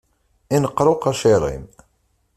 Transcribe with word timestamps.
Inqer 0.55 0.87
uqacir-im. 0.93 1.65